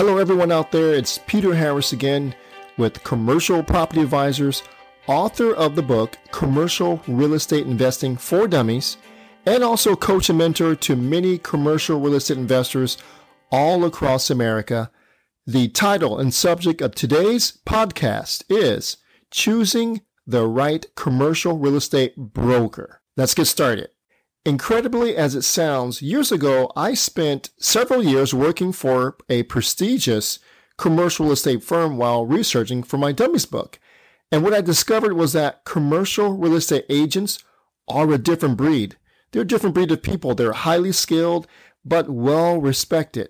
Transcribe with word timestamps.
Hello, 0.00 0.16
everyone 0.16 0.50
out 0.50 0.72
there. 0.72 0.94
It's 0.94 1.18
Peter 1.26 1.54
Harris 1.54 1.92
again 1.92 2.34
with 2.78 3.04
Commercial 3.04 3.62
Property 3.62 4.00
Advisors, 4.00 4.62
author 5.06 5.52
of 5.54 5.76
the 5.76 5.82
book 5.82 6.16
Commercial 6.32 7.02
Real 7.06 7.34
Estate 7.34 7.66
Investing 7.66 8.16
for 8.16 8.48
Dummies, 8.48 8.96
and 9.44 9.62
also 9.62 9.94
coach 9.94 10.30
and 10.30 10.38
mentor 10.38 10.74
to 10.74 10.96
many 10.96 11.36
commercial 11.36 12.00
real 12.00 12.14
estate 12.14 12.38
investors 12.38 12.96
all 13.52 13.84
across 13.84 14.30
America. 14.30 14.90
The 15.46 15.68
title 15.68 16.18
and 16.18 16.32
subject 16.32 16.80
of 16.80 16.94
today's 16.94 17.58
podcast 17.66 18.44
is 18.48 18.96
Choosing 19.30 20.00
the 20.26 20.46
Right 20.46 20.86
Commercial 20.94 21.58
Real 21.58 21.76
Estate 21.76 22.16
Broker. 22.16 23.02
Let's 23.18 23.34
get 23.34 23.48
started. 23.48 23.90
Incredibly 24.46 25.16
as 25.16 25.34
it 25.34 25.42
sounds, 25.42 26.00
years 26.00 26.32
ago, 26.32 26.72
I 26.74 26.94
spent 26.94 27.50
several 27.58 28.02
years 28.02 28.32
working 28.32 28.72
for 28.72 29.18
a 29.28 29.42
prestigious 29.42 30.38
commercial 30.78 31.30
estate 31.30 31.62
firm 31.62 31.98
while 31.98 32.24
researching 32.24 32.82
for 32.82 32.96
my 32.96 33.12
Dummies 33.12 33.44
book. 33.44 33.78
And 34.32 34.42
what 34.42 34.54
I 34.54 34.62
discovered 34.62 35.12
was 35.12 35.34
that 35.34 35.66
commercial 35.66 36.32
real 36.38 36.56
estate 36.56 36.86
agents 36.88 37.44
are 37.86 38.10
a 38.10 38.16
different 38.16 38.56
breed. 38.56 38.96
They're 39.30 39.42
a 39.42 39.46
different 39.46 39.74
breed 39.74 39.92
of 39.92 40.02
people. 40.02 40.34
They're 40.34 40.52
highly 40.52 40.92
skilled, 40.92 41.46
but 41.84 42.08
well 42.08 42.58
respected. 42.62 43.28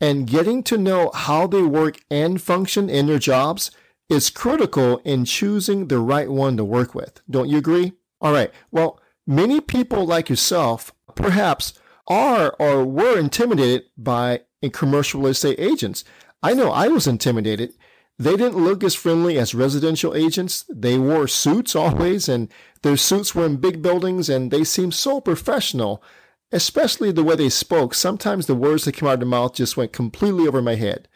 And 0.00 0.26
getting 0.26 0.62
to 0.64 0.78
know 0.78 1.10
how 1.12 1.46
they 1.46 1.62
work 1.62 1.98
and 2.10 2.40
function 2.40 2.88
in 2.88 3.08
their 3.08 3.18
jobs 3.18 3.70
is 4.08 4.30
critical 4.30 4.98
in 5.04 5.26
choosing 5.26 5.88
the 5.88 5.98
right 5.98 6.30
one 6.30 6.56
to 6.56 6.64
work 6.64 6.94
with. 6.94 7.20
Don't 7.28 7.50
you 7.50 7.58
agree? 7.58 7.92
All 8.22 8.32
right. 8.32 8.50
Well, 8.70 9.00
Many 9.26 9.60
people 9.60 10.04
like 10.06 10.28
yourself 10.28 10.92
perhaps 11.14 11.72
are 12.06 12.54
or 12.58 12.84
were 12.84 13.18
intimidated 13.18 13.84
by 13.96 14.42
commercial 14.72 15.20
real 15.20 15.30
estate 15.30 15.58
agents. 15.58 16.04
I 16.42 16.54
know 16.54 16.70
I 16.70 16.88
was 16.88 17.06
intimidated. 17.06 17.72
They 18.18 18.36
didn't 18.36 18.64
look 18.64 18.82
as 18.82 18.94
friendly 18.94 19.38
as 19.38 19.54
residential 19.54 20.14
agents. 20.14 20.64
They 20.68 20.98
wore 20.98 21.28
suits 21.28 21.76
always, 21.76 22.28
and 22.28 22.48
their 22.82 22.96
suits 22.96 23.34
were 23.34 23.46
in 23.46 23.56
big 23.56 23.82
buildings, 23.82 24.28
and 24.28 24.50
they 24.50 24.64
seemed 24.64 24.94
so 24.94 25.20
professional, 25.20 26.02
especially 26.50 27.12
the 27.12 27.24
way 27.24 27.36
they 27.36 27.50
spoke. 27.50 27.94
Sometimes 27.94 28.46
the 28.46 28.54
words 28.54 28.84
that 28.84 28.92
came 28.92 29.08
out 29.08 29.14
of 29.14 29.20
their 29.20 29.28
mouth 29.28 29.54
just 29.54 29.76
went 29.76 29.92
completely 29.92 30.48
over 30.48 30.62
my 30.62 30.76
head. 30.76 31.08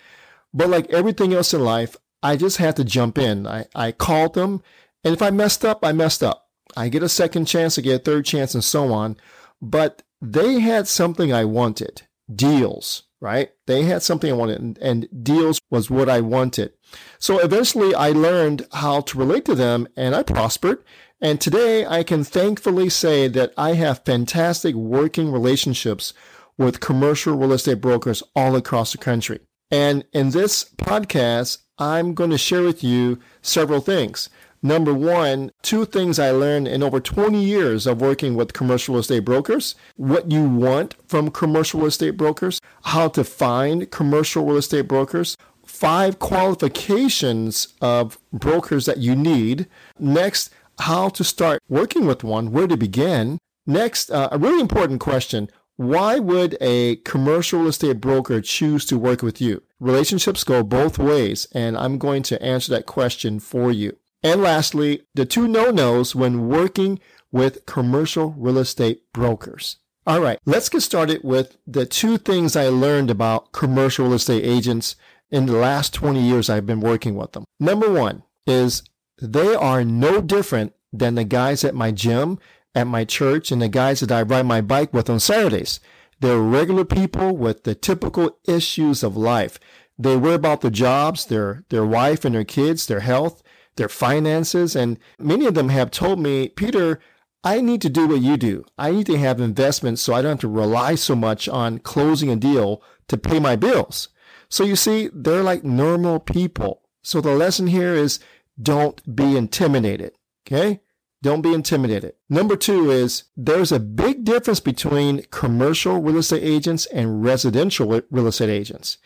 But 0.53 0.69
like 0.69 0.91
everything 0.91 1.33
else 1.33 1.55
in 1.55 1.65
life, 1.65 1.97
I 2.23 2.37
just 2.37 2.59
had 2.59 2.77
to 2.77 2.85
jump 2.85 3.17
in. 3.17 3.47
I, 3.47 3.67
I 3.75 3.93
called 3.93 4.35
them, 4.35 4.63
and 5.03 5.15
if 5.15 5.23
I 5.23 5.31
messed 5.31 5.65
up, 5.65 5.85
I 5.85 5.93
messed 5.93 6.23
up. 6.23 6.50
I 6.77 6.89
get 6.89 7.03
a 7.03 7.09
second 7.09 7.47
chance, 7.47 7.79
I 7.79 7.83
get 7.83 8.01
a 8.01 8.05
third 8.05 8.25
chance, 8.25 8.55
and 8.55 8.65
so 8.65 8.93
on. 8.93 9.17
But 9.61 10.03
they 10.21 10.61
had 10.61 10.89
something 10.89 11.33
I 11.33 11.45
wanted 11.45 12.03
deals, 12.35 13.05
right? 13.21 13.51
They 13.67 13.85
had 13.85 14.03
something 14.03 14.31
I 14.31 14.37
wanted, 14.37 14.61
and, 14.61 14.79
and, 14.79 15.09
deals 15.25 15.61
was 15.71 15.91
what 15.91 16.09
I 16.09 16.21
wanted. 16.21 16.73
So 17.19 17.39
eventually 17.39 17.95
I 17.95 18.11
learned 18.11 18.67
how 18.73 19.01
to 19.03 19.19
relate 19.19 19.45
to 19.47 19.55
them, 19.55 19.89
and 19.97 20.15
I 20.15 20.23
prospered. 20.23 20.83
And 21.21 21.41
today 21.41 21.87
I 21.87 22.03
can 22.03 22.25
thankfully 22.25 22.89
say 22.89 23.29
that 23.29 23.53
I 23.57 23.75
have 23.75 24.05
fantastic 24.05 24.75
working 24.75 25.31
relationships 25.31 26.15
with 26.57 26.81
commercial 26.81 27.37
real 27.37 27.53
estate 27.53 27.81
brokers 27.81 28.23
all 28.35 28.57
across 28.57 28.93
the 28.93 28.99
country. 28.99 29.41
And 29.71 30.05
in 30.13 30.31
this 30.31 30.65
podcast, 30.65 31.59
I'm 31.79 32.15
going 32.15 32.31
to 32.31 32.39
share 32.39 32.63
with 32.63 32.83
you 32.83 33.19
several 33.41 33.81
things. 33.81 34.29
Number 34.63 34.93
one, 34.93 35.53
two 35.63 35.87
things 35.87 36.19
I 36.19 36.31
learned 36.33 36.69
in 36.69 36.83
over 36.83 37.01
20 37.01 37.43
years 37.43 37.87
of 37.87 38.03
working 38.03 38.35
with 38.35 38.53
commercial 38.53 38.99
estate 38.99 39.25
brokers. 39.25 39.75
What 39.97 40.31
you 40.31 40.45
want 40.45 40.97
from 41.09 41.31
commercial 41.31 41.87
estate 41.87 42.19
brokers, 42.19 42.61
how 42.85 43.09
to 43.09 43.25
find 43.25 43.91
commercial 43.91 44.45
real 44.45 44.59
estate 44.59 44.87
brokers, 44.87 45.35
five 45.65 46.19
qualifications 46.19 47.69
of 47.81 48.19
brokers 48.35 48.85
that 48.85 48.99
you 48.99 49.17
need. 49.17 49.67
Next, 49.99 50.51
how 50.81 51.09
to 51.11 51.25
start 51.25 51.63
working 51.69 52.05
with 52.05 52.23
one, 52.23 52.53
where 52.53 52.67
to 52.67 52.77
begin. 52.77 53.39
Next, 53.67 54.11
uh, 54.11 54.29
a 54.31 54.39
really 54.39 54.61
important 54.61 55.01
question. 55.01 55.49
Why 55.77 56.19
would 56.19 56.59
a 56.61 56.97
commercial 56.97 57.61
real 57.61 57.69
estate 57.69 58.01
broker 58.03 58.43
choose 58.43 58.85
to 58.87 58.99
work 58.99 59.23
with 59.23 59.41
you? 59.41 59.63
Relationships 59.79 60.45
go 60.45 60.63
both 60.63 60.99
ways, 60.99 61.49
and 61.53 61.79
I'm 61.79 61.97
going 61.97 62.23
to 62.25 62.43
answer 62.43 62.71
that 62.73 62.85
question 62.85 63.41
for 63.41 63.73
you. 63.73 63.97
And 64.23 64.43
lastly, 64.43 65.03
the 65.15 65.25
two 65.25 65.49
no-nos 65.49 66.15
when 66.15 66.49
working 66.49 67.01
with 67.33 67.65
commercial 67.67 68.35
real 68.37 68.59
estate 68.59 69.03
brokers. 69.13 69.77
All 70.07 70.21
right, 70.21 70.39
let's 70.45 70.69
get 70.69 70.81
started 70.81 71.21
with 71.23 71.57
the 71.67 71.87
two 71.87 72.19
things 72.19 72.57
I 72.57 72.69
learned 72.69 73.11
about 73.11 73.53
commercial 73.53 74.07
real 74.07 74.15
estate 74.15 74.45
agents 74.45 74.97
in 75.31 75.47
the 75.47 75.57
last 75.57 75.95
20 75.95 76.21
years 76.21 76.51
I've 76.51 76.67
been 76.67 76.81
working 76.81 77.15
with 77.15 77.33
them. 77.33 77.45
Number 77.59 77.91
one 77.91 78.25
is 78.47 78.83
they 79.21 79.55
are 79.55 79.85
no 79.85 80.21
different 80.21 80.73
than 80.93 81.15
the 81.15 81.25
guys 81.25 81.65
at 81.65 81.75
my 81.75 81.91
gym, 81.91 82.39
at 82.75 82.87
my 82.87 83.05
church, 83.05 83.53
and 83.53 83.63
the 83.63 83.69
guys 83.69 84.01
that 84.01 84.11
I 84.11 84.23
ride 84.23 84.47
my 84.47 84.61
bike 84.61 84.93
with 84.93 85.09
on 85.09 85.21
Saturdays. 85.21 85.81
They're 86.19 86.39
regular 86.39 86.85
people 86.85 87.37
with 87.37 87.65
the 87.65 87.75
typical 87.75 88.39
issues 88.47 89.03
of 89.03 89.17
life. 89.17 89.59
They 89.99 90.17
worry 90.17 90.35
about 90.35 90.61
the 90.63 90.71
jobs, 90.71 91.27
their, 91.27 91.65
their 91.69 91.85
wife 91.85 92.25
and 92.25 92.35
their 92.35 92.45
kids, 92.45 92.87
their 92.87 93.01
health, 93.01 93.43
their 93.81 93.89
finances. 93.89 94.77
And 94.77 94.99
many 95.19 95.47
of 95.47 95.55
them 95.55 95.71
have 95.71 95.91
told 95.91 96.21
me, 96.21 96.49
Peter, 96.49 97.01
I 97.43 97.61
need 97.61 97.81
to 97.83 97.89
do 97.89 98.07
what 98.07 98.21
you 98.21 98.37
do. 98.37 98.65
I 98.79 98.93
need 98.93 99.07
to 99.07 99.19
have 99.19 99.41
investments 99.41 100.03
so 100.03 100.15
I 100.15 100.23
don't 100.23 100.33
have 100.33 100.41
to 100.41 100.49
rely 100.49 100.95
so 100.95 101.17
much 101.17 101.49
on 101.49 101.79
closing 101.79 102.31
a 102.31 102.37
deal 102.37 102.83
to 103.09 103.17
pay 103.17 103.41
my 103.41 103.57
bills. 103.57 104.09
So 104.49 104.63
you 104.65 104.77
see, 104.77 105.09
they're 105.13 105.43
like 105.43 105.65
normal 105.65 106.21
people. 106.21 106.83
So 107.03 107.21
the 107.21 107.35
lesson 107.35 107.67
here 107.69 107.95
is 107.95 108.21
don't 108.61 109.17
be 109.17 109.37
intimidated. 109.37 110.13
Okay. 110.47 110.81
Don't 111.23 111.43
be 111.43 111.53
intimidated. 111.53 112.15
Number 112.29 112.57
two 112.57 112.91
is 112.91 113.25
there's 113.37 113.73
a 113.73 113.81
big 113.81 114.25
difference 114.25 114.61
between 114.61 115.25
commercial 115.31 116.01
real 116.01 116.19
estate 116.19 116.43
agents 116.43 116.87
and 116.87 117.23
residential 117.23 118.03
real 118.11 118.27
estate 118.27 118.49
agents. 118.49 118.99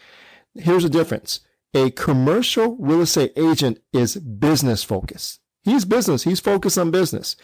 Here's 0.54 0.84
the 0.84 0.88
difference. 0.88 1.40
A 1.74 1.90
commercial 1.90 2.76
real 2.76 3.02
estate 3.02 3.32
agent 3.36 3.80
is 3.92 4.16
business 4.16 4.84
focused. 4.84 5.40
He's 5.64 5.84
business. 5.84 6.22
He's 6.22 6.40
focused 6.40 6.78
on 6.78 6.90
business. 6.90 7.36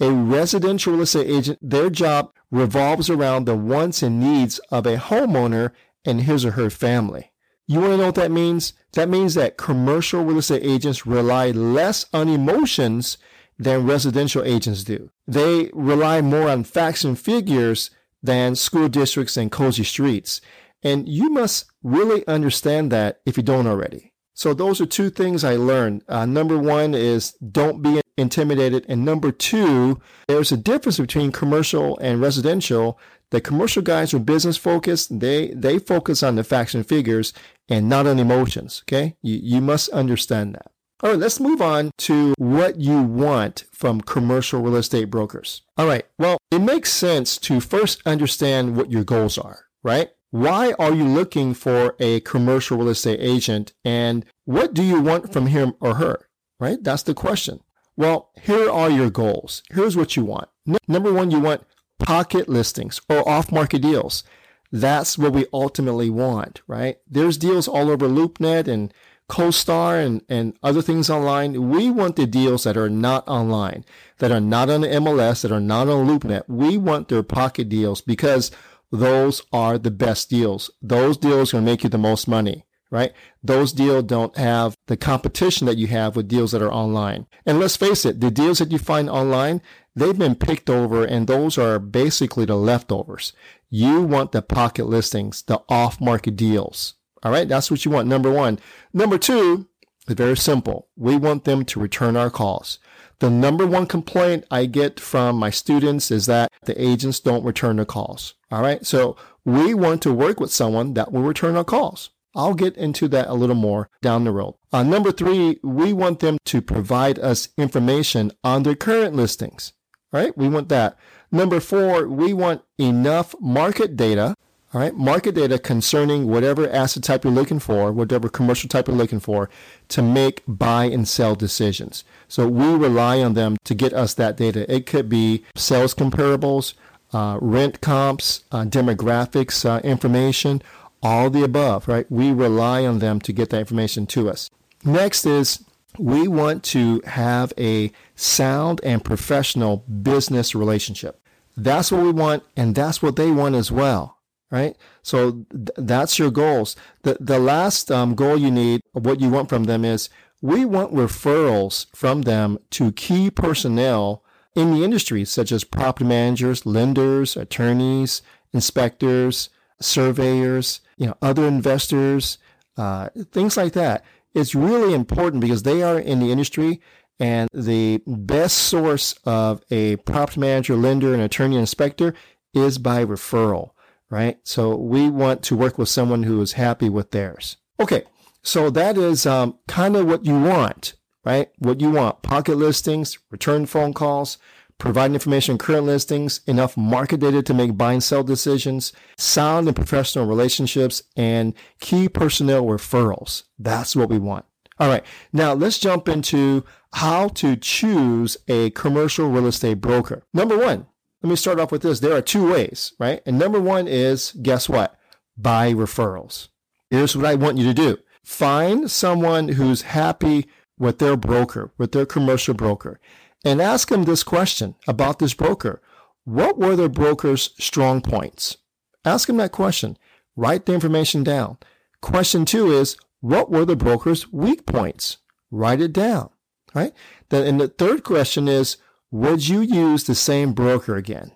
A 0.00 0.10
residential 0.10 0.92
real 0.92 1.02
estate 1.02 1.28
agent, 1.28 1.58
their 1.62 1.88
job 1.88 2.32
revolves 2.50 3.08
around 3.08 3.44
the 3.44 3.54
wants 3.54 4.02
and 4.02 4.18
needs 4.18 4.58
of 4.70 4.86
a 4.86 4.96
homeowner 4.96 5.70
and 6.04 6.22
his 6.22 6.44
or 6.44 6.52
her 6.52 6.68
family. 6.68 7.32
You 7.68 7.80
want 7.80 7.92
to 7.92 7.96
know 7.98 8.06
what 8.06 8.14
that 8.16 8.30
means? 8.30 8.72
That 8.92 9.08
means 9.08 9.34
that 9.34 9.56
commercial 9.56 10.24
real 10.24 10.38
estate 10.38 10.64
agents 10.64 11.06
rely 11.06 11.50
less 11.50 12.06
on 12.12 12.28
emotions 12.28 13.18
than 13.58 13.86
residential 13.86 14.42
agents 14.42 14.84
do. 14.84 15.10
They 15.26 15.70
rely 15.72 16.20
more 16.20 16.48
on 16.48 16.64
facts 16.64 17.04
and 17.04 17.18
figures 17.18 17.90
than 18.22 18.54
school 18.54 18.88
districts 18.88 19.36
and 19.36 19.50
cozy 19.50 19.84
streets. 19.84 20.40
And 20.82 21.08
you 21.08 21.30
must 21.30 21.66
really 21.82 22.26
understand 22.26 22.92
that 22.92 23.20
if 23.26 23.36
you 23.36 23.42
don't 23.42 23.66
already. 23.66 24.12
So 24.34 24.52
those 24.52 24.80
are 24.80 24.86
two 24.86 25.08
things 25.08 25.44
I 25.44 25.56
learned. 25.56 26.04
Uh, 26.08 26.26
number 26.26 26.58
one 26.58 26.94
is 26.94 27.32
don't 27.32 27.82
be 27.82 28.02
intimidated. 28.18 28.84
And 28.88 29.04
number 29.04 29.32
two, 29.32 30.00
there's 30.28 30.52
a 30.52 30.56
difference 30.56 30.98
between 30.98 31.32
commercial 31.32 31.98
and 31.98 32.20
residential. 32.20 32.98
The 33.30 33.40
commercial 33.40 33.82
guys 33.82 34.12
are 34.12 34.18
business 34.18 34.56
focused. 34.56 35.20
They, 35.20 35.48
they 35.54 35.78
focus 35.78 36.22
on 36.22 36.36
the 36.36 36.44
facts 36.44 36.74
and 36.74 36.86
figures 36.86 37.32
and 37.68 37.88
not 37.88 38.06
on 38.06 38.18
emotions. 38.18 38.82
Okay. 38.84 39.16
You, 39.22 39.38
you 39.42 39.60
must 39.60 39.88
understand 39.88 40.54
that. 40.54 40.70
All 41.02 41.10
right, 41.10 41.18
let's 41.18 41.40
move 41.40 41.60
on 41.60 41.90
to 41.98 42.34
what 42.38 42.80
you 42.80 43.02
want 43.02 43.64
from 43.70 44.00
commercial 44.00 44.62
real 44.62 44.76
estate 44.76 45.10
brokers. 45.10 45.60
All 45.76 45.86
right, 45.86 46.06
well, 46.18 46.38
it 46.50 46.60
makes 46.60 46.90
sense 46.90 47.36
to 47.38 47.60
first 47.60 48.00
understand 48.06 48.76
what 48.76 48.90
your 48.90 49.04
goals 49.04 49.36
are, 49.36 49.66
right? 49.82 50.08
Why 50.36 50.74
are 50.78 50.92
you 50.92 51.04
looking 51.04 51.54
for 51.54 51.96
a 51.98 52.20
commercial 52.20 52.76
real 52.76 52.90
estate 52.90 53.20
agent 53.22 53.72
and 53.86 54.22
what 54.44 54.74
do 54.74 54.82
you 54.82 55.00
want 55.00 55.32
from 55.32 55.46
him 55.46 55.72
or 55.80 55.94
her? 55.94 56.28
Right? 56.60 56.76
That's 56.82 57.02
the 57.04 57.14
question. 57.14 57.60
Well, 57.96 58.28
here 58.42 58.70
are 58.70 58.90
your 58.90 59.08
goals. 59.08 59.62
Here's 59.70 59.96
what 59.96 60.14
you 60.14 60.26
want. 60.26 60.50
Number 60.86 61.10
one, 61.10 61.30
you 61.30 61.40
want 61.40 61.64
pocket 61.98 62.50
listings 62.50 63.00
or 63.08 63.26
off 63.26 63.50
market 63.50 63.80
deals. 63.80 64.24
That's 64.70 65.16
what 65.16 65.32
we 65.32 65.46
ultimately 65.54 66.10
want, 66.10 66.60
right? 66.66 66.98
There's 67.08 67.38
deals 67.38 67.66
all 67.66 67.88
over 67.88 68.06
LoopNet 68.06 68.68
and 68.68 68.92
CoStar 69.30 70.04
and, 70.04 70.22
and 70.28 70.54
other 70.62 70.82
things 70.82 71.08
online. 71.08 71.70
We 71.70 71.90
want 71.90 72.16
the 72.16 72.26
deals 72.26 72.64
that 72.64 72.76
are 72.76 72.90
not 72.90 73.26
online, 73.26 73.86
that 74.18 74.30
are 74.30 74.40
not 74.40 74.68
on 74.68 74.82
the 74.82 74.88
MLS, 74.88 75.40
that 75.42 75.52
are 75.52 75.60
not 75.60 75.88
on 75.88 76.06
LoopNet. 76.06 76.42
We 76.46 76.76
want 76.76 77.08
their 77.08 77.22
pocket 77.22 77.70
deals 77.70 78.02
because 78.02 78.50
those 78.90 79.42
are 79.52 79.78
the 79.78 79.90
best 79.90 80.30
deals. 80.30 80.70
Those 80.80 81.16
deals 81.16 81.50
are 81.50 81.56
going 81.56 81.64
to 81.64 81.70
make 81.70 81.82
you 81.84 81.90
the 81.90 81.98
most 81.98 82.28
money, 82.28 82.64
right? 82.90 83.12
Those 83.42 83.72
deals 83.72 84.04
don't 84.04 84.36
have 84.36 84.76
the 84.86 84.96
competition 84.96 85.66
that 85.66 85.78
you 85.78 85.86
have 85.88 86.16
with 86.16 86.28
deals 86.28 86.52
that 86.52 86.62
are 86.62 86.72
online. 86.72 87.26
And 87.44 87.58
let's 87.58 87.76
face 87.76 88.04
it, 88.04 88.20
the 88.20 88.30
deals 88.30 88.58
that 88.58 88.72
you 88.72 88.78
find 88.78 89.10
online, 89.10 89.60
they've 89.94 90.18
been 90.18 90.34
picked 90.34 90.70
over 90.70 91.04
and 91.04 91.26
those 91.26 91.58
are 91.58 91.78
basically 91.78 92.44
the 92.44 92.56
leftovers. 92.56 93.32
You 93.68 94.02
want 94.02 94.32
the 94.32 94.42
pocket 94.42 94.86
listings, 94.86 95.42
the 95.42 95.62
off 95.68 96.00
market 96.00 96.36
deals. 96.36 96.94
All 97.22 97.32
right. 97.32 97.48
That's 97.48 97.70
what 97.70 97.84
you 97.84 97.90
want. 97.90 98.06
Number 98.06 98.30
one. 98.30 98.58
Number 98.92 99.18
two 99.18 99.68
very 100.14 100.36
simple. 100.36 100.88
We 100.96 101.16
want 101.16 101.44
them 101.44 101.64
to 101.64 101.80
return 101.80 102.16
our 102.16 102.30
calls. 102.30 102.78
The 103.18 103.30
number 103.30 103.66
one 103.66 103.86
complaint 103.86 104.44
I 104.50 104.66
get 104.66 105.00
from 105.00 105.36
my 105.36 105.50
students 105.50 106.10
is 106.10 106.26
that 106.26 106.52
the 106.64 106.80
agents 106.80 107.18
don't 107.20 107.44
return 107.44 107.76
the 107.76 107.86
calls. 107.86 108.34
All 108.50 108.62
right. 108.62 108.84
So 108.84 109.16
we 109.44 109.72
want 109.72 110.02
to 110.02 110.12
work 110.12 110.38
with 110.38 110.52
someone 110.52 110.94
that 110.94 111.12
will 111.12 111.22
return 111.22 111.56
our 111.56 111.64
calls. 111.64 112.10
I'll 112.34 112.54
get 112.54 112.76
into 112.76 113.08
that 113.08 113.28
a 113.28 113.34
little 113.34 113.56
more 113.56 113.88
down 114.02 114.24
the 114.24 114.30
road. 114.30 114.56
Uh, 114.70 114.82
number 114.82 115.10
three, 115.10 115.58
we 115.62 115.94
want 115.94 116.20
them 116.20 116.36
to 116.44 116.60
provide 116.60 117.18
us 117.18 117.48
information 117.56 118.32
on 118.44 118.62
their 118.62 118.74
current 118.74 119.14
listings. 119.16 119.72
All 120.12 120.20
right. 120.20 120.36
We 120.36 120.48
want 120.48 120.68
that. 120.68 120.98
Number 121.32 121.60
four, 121.60 122.06
we 122.06 122.34
want 122.34 122.62
enough 122.78 123.34
market 123.40 123.96
data 123.96 124.34
all 124.74 124.80
right, 124.80 124.94
market 124.94 125.36
data 125.36 125.58
concerning 125.58 126.26
whatever 126.26 126.68
asset 126.68 127.04
type 127.04 127.22
you're 127.22 127.32
looking 127.32 127.60
for, 127.60 127.92
whatever 127.92 128.28
commercial 128.28 128.68
type 128.68 128.88
you're 128.88 128.96
looking 128.96 129.20
for, 129.20 129.48
to 129.88 130.02
make 130.02 130.42
buy 130.48 130.86
and 130.86 131.06
sell 131.06 131.36
decisions. 131.36 132.02
So 132.26 132.48
we 132.48 132.74
rely 132.74 133.20
on 133.20 133.34
them 133.34 133.56
to 133.64 133.74
get 133.74 133.92
us 133.92 134.14
that 134.14 134.36
data. 134.36 134.70
It 134.72 134.84
could 134.84 135.08
be 135.08 135.44
sales 135.54 135.94
comparables, 135.94 136.74
uh, 137.12 137.38
rent 137.40 137.80
comps, 137.80 138.42
uh, 138.50 138.64
demographics 138.64 139.64
uh, 139.64 139.80
information, 139.82 140.60
all 141.00 141.30
the 141.30 141.44
above, 141.44 141.86
right? 141.86 142.10
We 142.10 142.32
rely 142.32 142.84
on 142.84 142.98
them 142.98 143.20
to 143.20 143.32
get 143.32 143.50
that 143.50 143.60
information 143.60 144.06
to 144.08 144.28
us. 144.28 144.50
Next 144.84 145.24
is 145.26 145.64
we 145.96 146.26
want 146.26 146.64
to 146.64 147.00
have 147.06 147.52
a 147.56 147.92
sound 148.16 148.80
and 148.82 149.04
professional 149.04 149.78
business 149.78 150.56
relationship. 150.56 151.20
That's 151.56 151.92
what 151.92 152.02
we 152.02 152.10
want, 152.10 152.42
and 152.56 152.74
that's 152.74 153.00
what 153.00 153.14
they 153.14 153.30
want 153.30 153.54
as 153.54 153.70
well 153.70 154.15
right? 154.50 154.76
So 155.02 155.44
th- 155.50 155.68
that's 155.76 156.18
your 156.18 156.30
goals. 156.30 156.76
The, 157.02 157.16
the 157.20 157.38
last 157.38 157.90
um, 157.90 158.14
goal 158.14 158.36
you 158.36 158.50
need, 158.50 158.80
what 158.92 159.20
you 159.20 159.28
want 159.30 159.48
from 159.48 159.64
them 159.64 159.84
is 159.84 160.08
we 160.40 160.64
want 160.64 160.94
referrals 160.94 161.86
from 161.94 162.22
them 162.22 162.58
to 162.70 162.92
key 162.92 163.30
personnel 163.30 164.22
in 164.54 164.72
the 164.72 164.84
industry, 164.84 165.24
such 165.24 165.52
as 165.52 165.64
property 165.64 166.04
managers, 166.04 166.64
lenders, 166.64 167.36
attorneys, 167.36 168.22
inspectors, 168.52 169.50
surveyors, 169.80 170.80
you 170.96 171.06
know, 171.06 171.16
other 171.20 171.46
investors, 171.46 172.38
uh, 172.76 173.08
things 173.32 173.56
like 173.56 173.72
that. 173.72 174.04
It's 174.34 174.54
really 174.54 174.94
important 174.94 175.40
because 175.40 175.62
they 175.62 175.82
are 175.82 175.98
in 175.98 176.20
the 176.20 176.30
industry 176.30 176.80
and 177.18 177.48
the 177.52 178.02
best 178.06 178.58
source 178.58 179.14
of 179.24 179.62
a 179.70 179.96
property 179.96 180.40
manager, 180.40 180.76
lender, 180.76 181.12
and 181.12 181.22
attorney 181.22 181.56
inspector 181.56 182.14
is 182.52 182.78
by 182.78 183.04
referral 183.04 183.70
right? 184.10 184.38
So 184.44 184.76
we 184.76 185.10
want 185.10 185.42
to 185.44 185.56
work 185.56 185.78
with 185.78 185.88
someone 185.88 186.24
who 186.24 186.40
is 186.40 186.52
happy 186.52 186.88
with 186.88 187.10
theirs. 187.10 187.56
Okay, 187.80 188.04
so 188.42 188.70
that 188.70 188.96
is 188.96 189.26
um, 189.26 189.58
kind 189.68 189.96
of 189.96 190.06
what 190.06 190.24
you 190.24 190.38
want, 190.38 190.94
right? 191.24 191.50
What 191.58 191.80
you 191.80 191.90
want 191.90 192.22
pocket 192.22 192.56
listings, 192.56 193.18
return 193.30 193.66
phone 193.66 193.92
calls, 193.92 194.38
provide 194.78 195.12
information 195.12 195.52
on 195.52 195.58
current 195.58 195.86
listings, 195.86 196.40
enough 196.46 196.76
market 196.76 197.20
data 197.20 197.42
to 197.42 197.54
make 197.54 197.76
buy 197.76 197.94
and 197.94 198.02
sell 198.02 198.22
decisions, 198.22 198.92
sound 199.16 199.66
and 199.66 199.76
professional 199.76 200.26
relationships, 200.26 201.02
and 201.16 201.54
key 201.80 202.08
personnel 202.08 202.64
referrals. 202.64 203.44
That's 203.58 203.96
what 203.96 204.08
we 204.08 204.18
want. 204.18 204.44
All 204.78 204.88
right, 204.88 205.04
now 205.32 205.54
let's 205.54 205.78
jump 205.78 206.06
into 206.08 206.64
how 206.92 207.28
to 207.28 207.56
choose 207.56 208.36
a 208.46 208.70
commercial 208.70 209.28
real 209.30 209.46
estate 209.46 209.80
broker. 209.80 210.22
Number 210.34 210.58
one, 210.58 210.86
let 211.22 211.30
me 211.30 211.36
start 211.36 211.58
off 211.58 211.72
with 211.72 211.82
this. 211.82 212.00
There 212.00 212.16
are 212.16 212.22
two 212.22 212.50
ways, 212.50 212.92
right? 212.98 213.20
And 213.26 213.38
number 213.38 213.60
one 213.60 213.88
is 213.88 214.32
guess 214.42 214.68
what? 214.68 214.98
By 215.36 215.72
referrals. 215.72 216.48
Here's 216.90 217.16
what 217.16 217.26
I 217.26 217.34
want 217.34 217.58
you 217.58 217.64
to 217.64 217.74
do. 217.74 217.98
Find 218.24 218.90
someone 218.90 219.48
who's 219.48 219.82
happy 219.82 220.46
with 220.78 220.98
their 220.98 221.16
broker, 221.16 221.72
with 221.78 221.92
their 221.92 222.06
commercial 222.06 222.54
broker, 222.54 223.00
and 223.44 223.62
ask 223.62 223.88
them 223.88 224.04
this 224.04 224.22
question 224.22 224.74
about 224.86 225.18
this 225.18 225.34
broker. 225.34 225.80
What 226.24 226.58
were 226.58 226.76
the 226.76 226.88
broker's 226.88 227.54
strong 227.58 228.00
points? 228.00 228.56
Ask 229.04 229.28
them 229.28 229.36
that 229.36 229.52
question. 229.52 229.96
Write 230.34 230.66
the 230.66 230.74
information 230.74 231.22
down. 231.22 231.58
Question 232.02 232.44
two 232.44 232.72
is, 232.72 232.96
what 233.20 233.50
were 233.50 233.64
the 233.64 233.76
broker's 233.76 234.32
weak 234.32 234.66
points? 234.66 235.18
Write 235.50 235.80
it 235.80 235.92
down, 235.92 236.30
right? 236.74 236.92
Then, 237.30 237.46
and 237.46 237.60
the 237.60 237.68
third 237.68 238.04
question 238.04 238.48
is, 238.48 238.76
would 239.16 239.48
you 239.48 239.60
use 239.60 240.04
the 240.04 240.14
same 240.14 240.52
broker 240.52 240.96
again? 240.96 241.32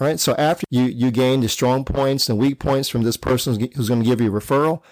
All 0.00 0.06
right. 0.06 0.20
So 0.20 0.34
after 0.36 0.64
you, 0.70 0.84
you 0.84 1.10
gain 1.10 1.40
the 1.40 1.48
strong 1.48 1.84
points 1.84 2.28
and 2.28 2.38
weak 2.38 2.58
points 2.58 2.88
from 2.88 3.02
this 3.02 3.16
person 3.16 3.58
who's 3.74 3.88
going 3.88 4.02
to 4.02 4.08
give 4.08 4.20
you 4.20 4.34
a 4.34 4.40
referral, 4.40 4.82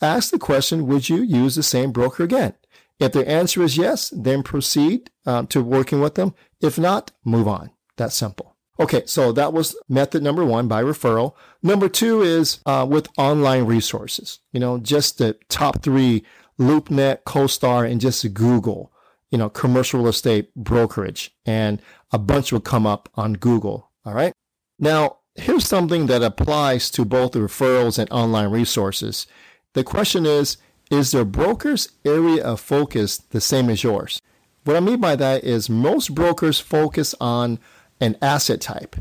ask 0.00 0.30
the 0.30 0.38
question, 0.38 0.86
would 0.86 1.08
you 1.08 1.22
use 1.22 1.54
the 1.54 1.62
same 1.62 1.92
broker 1.92 2.24
again? 2.24 2.54
If 2.98 3.12
the 3.12 3.28
answer 3.28 3.62
is 3.62 3.76
yes, 3.76 4.10
then 4.10 4.42
proceed 4.42 5.10
um, 5.26 5.46
to 5.48 5.62
working 5.62 6.00
with 6.00 6.14
them. 6.14 6.34
If 6.60 6.78
not, 6.78 7.10
move 7.24 7.48
on. 7.48 7.70
That's 7.96 8.14
simple. 8.14 8.56
Okay, 8.80 9.02
so 9.06 9.30
that 9.32 9.52
was 9.52 9.76
method 9.88 10.22
number 10.22 10.44
one 10.44 10.66
by 10.66 10.82
referral. 10.82 11.34
Number 11.62 11.88
two 11.88 12.22
is 12.22 12.60
uh, 12.66 12.86
with 12.88 13.08
online 13.16 13.66
resources. 13.66 14.40
You 14.52 14.60
know, 14.60 14.78
just 14.78 15.18
the 15.18 15.38
top 15.48 15.82
three: 15.82 16.24
LoopNet, 16.58 17.22
CoStar, 17.22 17.88
and 17.88 18.00
just 18.00 18.34
Google 18.34 18.92
you 19.34 19.38
know, 19.38 19.50
commercial 19.50 19.98
real 19.98 20.10
estate 20.10 20.54
brokerage 20.54 21.34
and 21.44 21.82
a 22.12 22.18
bunch 22.20 22.52
will 22.52 22.60
come 22.60 22.86
up 22.86 23.08
on 23.16 23.32
Google. 23.32 23.90
All 24.06 24.14
right. 24.14 24.32
Now, 24.78 25.16
here's 25.34 25.66
something 25.66 26.06
that 26.06 26.22
applies 26.22 26.88
to 26.90 27.04
both 27.04 27.32
the 27.32 27.40
referrals 27.40 27.98
and 27.98 28.08
online 28.12 28.52
resources. 28.52 29.26
The 29.72 29.82
question 29.82 30.24
is, 30.24 30.56
is 30.88 31.10
their 31.10 31.24
broker's 31.24 31.88
area 32.04 32.44
of 32.44 32.60
focus 32.60 33.18
the 33.18 33.40
same 33.40 33.68
as 33.70 33.82
yours? 33.82 34.22
What 34.62 34.76
I 34.76 34.80
mean 34.80 35.00
by 35.00 35.16
that 35.16 35.42
is 35.42 35.68
most 35.68 36.14
brokers 36.14 36.60
focus 36.60 37.12
on 37.20 37.58
an 38.00 38.16
asset 38.22 38.60
type. 38.60 38.94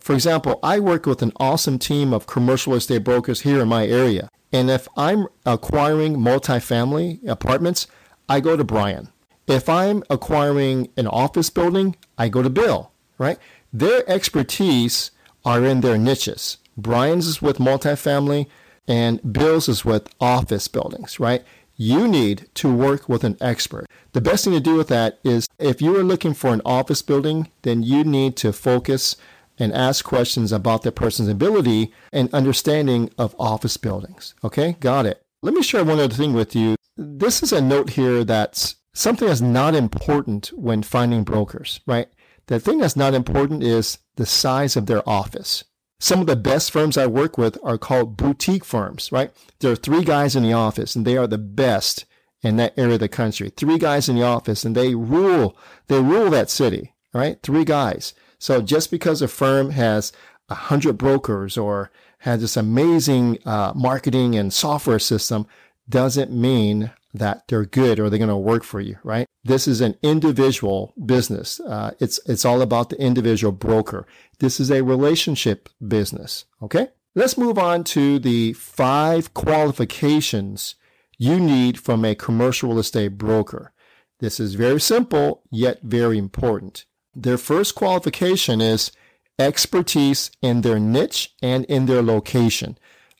For 0.00 0.14
example, 0.14 0.60
I 0.62 0.80
work 0.80 1.04
with 1.04 1.20
an 1.20 1.32
awesome 1.36 1.78
team 1.78 2.14
of 2.14 2.26
commercial 2.26 2.72
estate 2.72 3.04
brokers 3.04 3.42
here 3.42 3.60
in 3.60 3.68
my 3.68 3.86
area. 3.86 4.30
And 4.50 4.70
if 4.70 4.88
I'm 4.96 5.26
acquiring 5.44 6.16
multifamily 6.16 7.28
apartments, 7.28 7.86
I 8.30 8.40
go 8.40 8.56
to 8.56 8.64
Brian. 8.64 9.10
If 9.46 9.68
I'm 9.68 10.02
acquiring 10.08 10.88
an 10.96 11.06
office 11.06 11.50
building, 11.50 11.96
I 12.16 12.28
go 12.28 12.42
to 12.42 12.50
Bill, 12.50 12.92
right? 13.18 13.38
Their 13.72 14.08
expertise 14.08 15.10
are 15.44 15.64
in 15.64 15.80
their 15.80 15.98
niches. 15.98 16.58
Brian's 16.76 17.26
is 17.26 17.42
with 17.42 17.58
multifamily 17.58 18.46
and 18.88 19.32
Bill's 19.32 19.68
is 19.68 19.84
with 19.84 20.08
office 20.20 20.68
buildings, 20.68 21.20
right? 21.20 21.44
You 21.76 22.06
need 22.08 22.48
to 22.54 22.72
work 22.72 23.08
with 23.08 23.24
an 23.24 23.36
expert. 23.40 23.86
The 24.12 24.20
best 24.20 24.44
thing 24.44 24.54
to 24.54 24.60
do 24.60 24.76
with 24.76 24.88
that 24.88 25.18
is 25.24 25.48
if 25.58 25.82
you 25.82 25.96
are 25.98 26.04
looking 26.04 26.34
for 26.34 26.52
an 26.52 26.62
office 26.64 27.02
building, 27.02 27.50
then 27.62 27.82
you 27.82 28.04
need 28.04 28.36
to 28.36 28.52
focus 28.52 29.16
and 29.58 29.72
ask 29.72 30.04
questions 30.04 30.52
about 30.52 30.82
that 30.82 30.92
person's 30.92 31.28
ability 31.28 31.92
and 32.12 32.32
understanding 32.32 33.10
of 33.18 33.36
office 33.38 33.76
buildings. 33.76 34.34
Okay, 34.42 34.76
got 34.80 35.06
it. 35.06 35.22
Let 35.42 35.54
me 35.54 35.62
share 35.62 35.84
one 35.84 36.00
other 36.00 36.14
thing 36.14 36.32
with 36.32 36.56
you. 36.56 36.76
This 36.96 37.42
is 37.42 37.52
a 37.52 37.60
note 37.60 37.90
here 37.90 38.24
that's 38.24 38.76
something 38.94 39.28
that's 39.28 39.40
not 39.40 39.74
important 39.74 40.48
when 40.54 40.82
finding 40.82 41.24
brokers, 41.24 41.80
right? 41.86 42.08
The 42.46 42.60
thing 42.60 42.78
that's 42.78 42.96
not 42.96 43.14
important 43.14 43.62
is 43.62 43.98
the 44.16 44.26
size 44.26 44.76
of 44.76 44.86
their 44.86 45.06
office. 45.08 45.64
Some 46.00 46.20
of 46.20 46.26
the 46.26 46.36
best 46.36 46.70
firms 46.70 46.96
I 46.96 47.06
work 47.06 47.38
with 47.38 47.58
are 47.62 47.78
called 47.78 48.16
boutique 48.16 48.64
firms, 48.64 49.10
right? 49.10 49.32
There 49.60 49.72
are 49.72 49.76
three 49.76 50.04
guys 50.04 50.36
in 50.36 50.42
the 50.42 50.52
office 50.52 50.94
and 50.94 51.06
they 51.06 51.16
are 51.16 51.26
the 51.26 51.38
best 51.38 52.04
in 52.42 52.56
that 52.56 52.74
area 52.76 52.94
of 52.94 53.00
the 53.00 53.08
country. 53.08 53.50
Three 53.50 53.78
guys 53.78 54.08
in 54.08 54.16
the 54.16 54.22
office 54.22 54.64
and 54.64 54.76
they 54.76 54.94
rule, 54.94 55.56
they 55.88 56.00
rule 56.00 56.30
that 56.30 56.50
city, 56.50 56.94
right? 57.14 57.40
Three 57.42 57.64
guys. 57.64 58.12
So 58.38 58.60
just 58.60 58.90
because 58.90 59.22
a 59.22 59.28
firm 59.28 59.70
has 59.70 60.12
a 60.50 60.54
hundred 60.54 60.98
brokers 60.98 61.56
or 61.56 61.90
has 62.18 62.42
this 62.42 62.56
amazing 62.56 63.38
uh, 63.46 63.72
marketing 63.74 64.36
and 64.36 64.52
software 64.52 64.98
system 64.98 65.46
doesn't 65.88 66.30
mean 66.30 66.90
that 67.14 67.46
they're 67.46 67.64
good 67.64 68.00
or 68.00 68.10
they're 68.10 68.18
going 68.18 68.28
to 68.28 68.36
work 68.36 68.64
for 68.64 68.80
you, 68.80 68.98
right? 69.04 69.26
This 69.44 69.68
is 69.68 69.80
an 69.80 69.96
individual 70.02 70.92
business. 71.06 71.60
Uh, 71.60 71.92
it's, 72.00 72.18
it's 72.26 72.44
all 72.44 72.60
about 72.60 72.90
the 72.90 73.00
individual 73.00 73.52
broker. 73.52 74.06
This 74.40 74.58
is 74.58 74.70
a 74.70 74.82
relationship 74.82 75.68
business. 75.86 76.44
Okay. 76.60 76.88
Let's 77.14 77.38
move 77.38 77.56
on 77.56 77.84
to 77.84 78.18
the 78.18 78.54
five 78.54 79.32
qualifications 79.32 80.74
you 81.16 81.38
need 81.38 81.78
from 81.78 82.04
a 82.04 82.16
commercial 82.16 82.70
real 82.70 82.80
estate 82.80 83.16
broker. 83.16 83.72
This 84.18 84.40
is 84.40 84.54
very 84.54 84.80
simple, 84.80 85.42
yet 85.50 85.80
very 85.82 86.18
important. 86.18 86.84
Their 87.14 87.38
first 87.38 87.76
qualification 87.76 88.60
is 88.60 88.90
expertise 89.38 90.32
in 90.42 90.62
their 90.62 90.80
niche 90.80 91.34
and 91.40 91.64
in 91.66 91.86
their 91.86 92.02
location. 92.02 92.76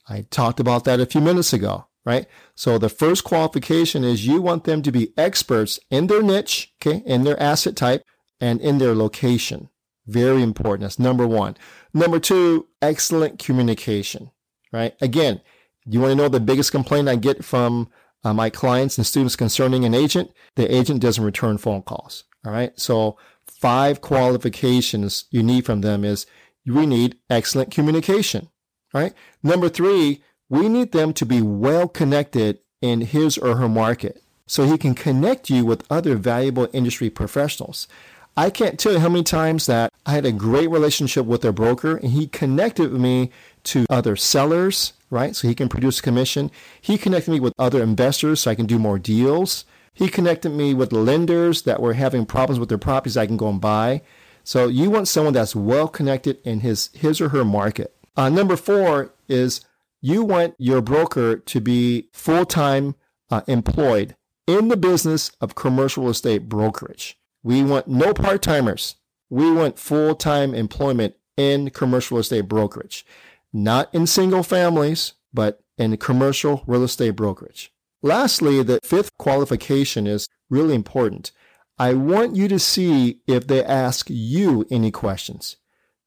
I 0.09 0.23
talked 0.31 0.59
about 0.59 0.83
that 0.85 0.99
a 0.99 1.07
few 1.07 1.21
minutes 1.21 1.53
ago 1.53 1.87
right? 2.05 2.27
So 2.55 2.79
the 2.79 2.89
first 2.89 3.25
qualification 3.25 4.05
is 4.05 4.27
you 4.27 4.43
want 4.43 4.65
them 4.65 4.83
to 4.83 4.93
be 4.93 5.13
experts 5.17 5.81
in 5.91 6.07
their 6.07 6.23
niche, 6.23 6.73
okay, 6.81 7.03
in 7.07 7.25
their 7.25 7.41
asset 7.43 7.77
type 7.77 8.05
and 8.41 8.61
in 8.61 8.79
their 8.79 8.95
location. 8.95 9.71
Very 10.07 10.43
important. 10.43 10.83
That's 10.83 10.99
number 10.99 11.27
one. 11.27 11.57
Number 11.95 12.19
two, 12.19 12.69
excellent 12.83 13.39
communication, 13.39 14.31
right? 14.73 14.95
Again, 15.01 15.41
You 15.87 16.01
want 16.01 16.13
to 16.13 16.17
know 16.17 16.29
the 16.29 16.41
biggest 16.41 16.73
complaint 16.73 17.09
I 17.09 17.17
get 17.17 17.45
from 17.45 17.91
uh, 18.25 18.33
my 18.33 18.51
clients 18.51 18.97
and 18.97 19.07
students 19.07 19.37
concerning 19.37 19.85
an 19.85 19.95
agent? 19.95 20.31
The 20.57 20.75
agent 20.75 21.01
doesn't 21.01 21.25
return 21.25 21.59
phone 21.59 21.83
calls. 21.83 22.25
All 22.45 22.53
right. 22.53 22.79
So 22.79 23.19
five 23.47 24.01
qualifications 24.01 25.27
you 25.31 25.43
need 25.43 25.67
from 25.67 25.83
them 25.83 26.05
is 26.05 26.27
we 26.67 26.87
need 26.87 27.19
excellent 27.29 27.71
communication. 27.71 28.49
All 28.95 29.01
right. 29.03 29.13
Number 29.43 29.69
three, 29.69 30.23
we 30.49 30.69
need 30.69 30.93
them 30.93 31.13
to 31.15 31.27
be 31.27 31.41
well 31.41 31.89
connected 31.89 32.59
in 32.81 33.01
his 33.01 33.39
or 33.39 33.57
her 33.57 33.69
market 33.69 34.23
so 34.47 34.65
he 34.65 34.77
can 34.77 34.95
connect 34.95 35.49
you 35.49 35.65
with 35.65 35.91
other 35.91 36.17
valuable 36.17 36.69
industry 36.73 37.09
professionals. 37.09 37.89
I 38.37 38.51
can't 38.51 38.79
tell 38.79 38.93
you 38.93 38.99
how 38.99 39.09
many 39.09 39.23
times 39.23 39.67
that 39.67 39.93
I 40.05 40.13
had 40.13 40.27
a 40.27 40.33
great 40.33 40.69
relationship 40.69 41.25
with 41.25 41.45
a 41.45 41.53
broker 41.53 41.97
and 41.97 42.11
he 42.11 42.27
connected 42.27 42.93
me 42.93 43.31
to 43.65 43.87
other 43.89 44.17
sellers, 44.17 44.93
right? 45.09 45.37
So 45.37 45.47
he 45.47 45.55
can 45.55 45.69
produce 45.69 46.01
commission. 46.01 46.51
He 46.81 46.99
connected 46.99 47.31
me 47.31 47.41
with 47.41 47.55
other 47.59 47.83
investors 47.83 48.41
so 48.41 48.51
I 48.51 48.57
can 48.57 48.67
do 48.67 48.79
more 48.79 48.99
deals. 48.99 49.65
He 49.95 50.09
connected 50.09 50.51
me 50.51 50.75
with 50.75 50.93
lenders 50.93 51.63
that 51.63 51.81
were 51.81 51.95
having 51.95 52.27
problems 52.27 52.59
with 52.59 52.69
their 52.69 52.79
properties 52.79 53.17
I 53.17 53.27
can 53.27 53.37
go 53.37 53.49
and 53.49 53.61
buy. 53.61 54.03
So 54.43 54.67
you 54.67 54.91
want 54.91 55.07
someone 55.09 55.33
that's 55.33 55.55
well 55.55 55.87
connected 55.87 56.39
in 56.45 56.61
his 56.61 56.91
his 56.93 57.21
or 57.21 57.29
her 57.29 57.45
market. 57.45 57.95
Uh, 58.17 58.29
number 58.29 58.57
four 58.57 59.13
is 59.29 59.61
you 60.05 60.23
want 60.23 60.55
your 60.59 60.83
broker 60.83 61.35
to 61.35 61.61
be 61.63 62.11
full 62.13 62.45
time 62.45 62.95
uh, 63.31 63.41
employed 63.47 64.15
in 64.47 64.69
the 64.69 64.77
business 64.77 65.33
of 65.41 65.55
commercial 65.55 66.11
estate 66.11 66.47
brokerage. 66.47 67.19
We 67.43 67.65
want 67.65 67.89
no 67.89 68.13
part 68.13 68.43
timers. 68.43 68.97
We 69.31 69.51
want 69.51 69.79
full 69.79 70.15
time 70.15 70.55
employment 70.55 71.15
in 71.39 71.71
commercial 71.71 72.19
estate 72.19 72.49
brokerage, 72.49 73.07
not 73.51 73.89
in 73.95 74.07
single 74.07 74.43
families, 74.43 75.15
but 75.33 75.63
in 75.79 75.97
commercial 75.97 76.65
real 76.67 76.85
estate 76.85 77.17
brokerage. 77.17 77.73
Lastly, 78.03 78.63
the 78.63 78.81
fifth 78.85 79.17
qualification 79.17 80.07
is 80.07 80.29
really 80.51 80.75
important. 80.75 81.33
I 81.79 81.95
want 81.95 82.37
you 82.37 82.47
to 82.49 82.59
see 82.59 83.21
if 83.27 83.47
they 83.47 83.65
ask 83.65 84.09
you 84.11 84.67
any 84.71 84.91
questions. 84.91 85.57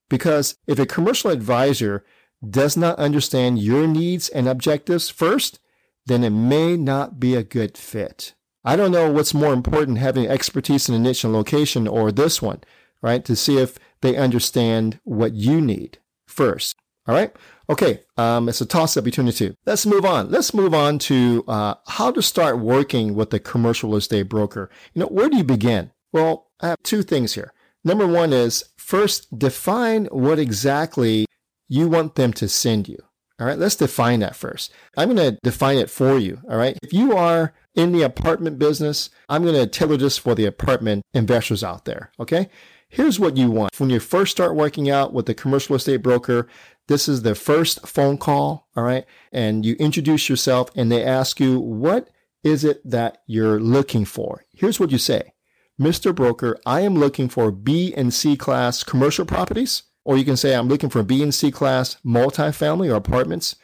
Because 0.08 0.56
if 0.68 0.78
a 0.78 0.86
commercial 0.86 1.32
advisor 1.32 2.06
does 2.48 2.78
not 2.78 3.00
understand 3.00 3.60
your 3.60 3.88
needs 3.88 4.30
and 4.30 4.48
objectives 4.48 5.10
first, 5.10 5.60
then 6.06 6.24
it 6.24 6.30
may 6.32 6.78
not 6.78 7.20
be 7.20 7.36
a 7.36 7.44
good 7.44 7.78
fit. 7.78 8.34
I 8.64 8.76
don't 8.76 8.92
know 8.92 9.12
what's 9.12 9.34
more 9.34 9.54
important, 9.54 9.98
having 9.98 10.28
expertise 10.28 10.90
in 10.90 10.96
a 10.96 11.00
niche 11.00 11.24
and 11.24 11.34
location 11.34 11.88
or 11.88 12.12
this 12.12 12.42
one, 12.42 12.62
right? 13.02 13.24
To 13.26 13.36
see 13.36 13.58
if 13.58 13.78
they 14.02 14.18
understand 14.18 15.00
what 15.04 15.34
you 15.34 15.62
need 15.62 16.00
first. 16.26 16.76
All 17.08 17.16
right. 17.16 17.34
Okay. 17.70 18.02
Um, 18.18 18.50
it's 18.50 18.60
a 18.60 18.66
toss 18.66 18.98
up 18.98 19.06
between 19.06 19.28
the 19.28 19.32
two. 19.32 19.56
Let's 19.66 19.86
move 19.86 20.04
on. 20.04 20.30
Let's 20.30 20.54
move 20.54 20.74
on 20.74 21.00
to 21.00 21.44
uh, 21.48 21.76
how 21.88 22.12
to 22.12 22.22
start 22.22 22.60
working 22.60 23.16
with 23.16 23.34
a 23.34 23.40
commercial 23.40 23.96
estate 23.96 24.24
broker. 24.24 24.70
You 24.94 25.02
know, 25.02 25.08
where 25.08 25.30
do 25.30 25.38
you 25.38 25.44
begin? 25.46 25.92
Well, 26.12 26.50
I 26.60 26.68
have 26.68 26.84
two 26.84 27.04
things 27.04 27.34
here. 27.36 27.54
Number 27.86 28.06
one 28.06 28.34
is 28.34 28.66
first 28.76 29.40
define 29.40 30.06
what 30.06 30.40
exactly 30.40 31.26
you 31.68 31.88
want 31.88 32.16
them 32.16 32.34
to 32.34 32.48
send 32.48 32.88
you. 32.88 32.98
All 33.40 33.46
right, 33.46 33.58
let's 33.58 33.76
define 33.76 34.22
that 34.22 34.36
first. 34.36 34.72
I'm 34.98 35.14
going 35.14 35.34
to 35.34 35.40
define 35.44 35.78
it 35.78 35.92
for 35.92 36.18
you. 36.18 36.42
All 36.50 36.58
right. 36.58 36.76
If 36.82 36.92
you 36.92 37.16
are 37.16 37.54
in 37.76 37.92
the 37.92 38.02
apartment 38.02 38.58
business, 38.58 39.12
I'm 39.30 39.44
going 39.44 39.54
to 39.54 39.68
tailor 39.68 39.98
this 39.98 40.18
for 40.18 40.34
the 40.34 40.46
apartment 40.46 41.04
investors 41.14 41.64
out 41.64 41.86
there. 41.86 42.12
Okay. 42.20 42.50
Here's 42.90 43.20
what 43.20 43.38
you 43.38 43.52
want. 43.52 43.80
When 43.80 43.92
you 43.92 44.00
first 44.00 44.32
start 44.32 44.56
working 44.56 44.90
out 44.90 45.14
with 45.14 45.28
the 45.28 45.36
commercial 45.36 45.76
estate 45.76 45.98
broker, 45.98 46.48
this 46.88 47.08
is 47.08 47.22
the 47.22 47.36
first 47.36 47.86
phone 47.88 48.18
call. 48.18 48.70
All 48.76 48.84
right. 48.84 49.06
And 49.32 49.64
you 49.64 49.76
introduce 49.76 50.30
yourself 50.30 50.72
and 50.76 50.92
they 50.92 51.04
ask 51.04 51.40
you, 51.40 51.60
what 51.60 52.10
is 52.44 52.64
it 52.64 52.82
that 52.90 53.20
you're 53.28 53.60
looking 53.60 54.06
for? 54.06 54.46
Here's 54.52 54.80
what 54.80 54.92
you 54.92 54.98
say. 54.98 55.34
Mr. 55.80 56.16
Broker, 56.16 56.58
I 56.66 56.82
am 56.82 56.96
looking 56.96 57.30
for 57.30 57.52
B 57.52 57.94
and 57.96 58.12
C 58.12 58.36
class 58.36 58.84
commercial 58.84 59.26
properties 59.26 59.84
or 60.08 60.18
you 60.18 60.24
can 60.24 60.38
say, 60.38 60.56
I'm 60.56 60.70
looking 60.70 60.90
for 60.90 61.04
B 61.04 61.22
and 61.22 61.36
C 61.36 61.52
class 61.52 61.98
multifamily 62.06 62.90
or 62.90 62.96
apartments 62.96 63.58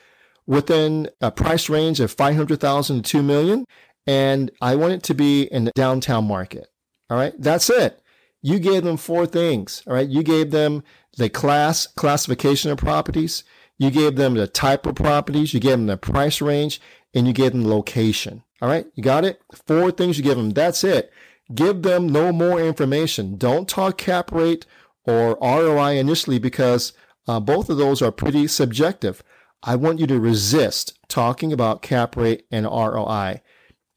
within 0.45 1.09
a 1.21 1.31
price 1.31 1.69
range 1.69 2.01
of 2.01 2.11
500,000 2.11 2.97
to 2.97 3.01
2 3.01 3.23
million. 3.23 3.65
And 4.05 4.51
I 4.61 4.75
want 4.75 4.91
it 4.91 5.03
to 5.03 5.13
be 5.13 5.43
in 5.43 5.63
the 5.63 5.71
downtown 5.73 6.25
market. 6.25 6.67
All 7.09 7.15
right. 7.15 7.33
That's 7.39 7.69
it. 7.69 8.01
You 8.41 8.59
gave 8.59 8.83
them 8.83 8.97
four 8.97 9.25
things. 9.25 9.83
All 9.87 9.93
right. 9.93 10.09
You 10.09 10.21
gave 10.21 10.51
them 10.51 10.83
the 11.15 11.29
class 11.29 11.87
classification 11.87 12.71
of 12.71 12.77
properties. 12.77 13.45
You 13.77 13.89
gave 13.89 14.17
them 14.17 14.33
the 14.33 14.47
type 14.47 14.85
of 14.85 14.95
properties. 14.95 15.53
You 15.53 15.61
gave 15.61 15.77
them 15.77 15.87
the 15.87 15.95
price 15.95 16.41
range 16.41 16.81
and 17.13 17.25
you 17.25 17.31
gave 17.31 17.53
them 17.53 17.63
the 17.63 17.69
location. 17.69 18.43
All 18.61 18.67
right. 18.67 18.85
You 18.95 19.03
got 19.03 19.23
it? 19.23 19.41
Four 19.65 19.91
things 19.91 20.17
you 20.17 20.25
give 20.25 20.35
them. 20.35 20.49
That's 20.49 20.83
it. 20.83 21.09
Give 21.55 21.83
them 21.83 22.09
no 22.09 22.33
more 22.33 22.59
information. 22.59 23.37
Don't 23.37 23.69
talk 23.69 23.97
cap 23.97 24.29
rate 24.33 24.65
or 25.05 25.37
ROI 25.41 25.97
initially 25.97 26.39
because 26.39 26.93
uh, 27.27 27.39
both 27.39 27.69
of 27.69 27.77
those 27.77 28.01
are 28.01 28.11
pretty 28.11 28.47
subjective. 28.47 29.23
I 29.61 29.75
want 29.75 29.99
you 29.99 30.07
to 30.07 30.19
resist 30.19 30.97
talking 31.07 31.53
about 31.53 31.81
cap 31.81 32.15
rate 32.17 32.45
and 32.51 32.65
ROI. 32.65 33.41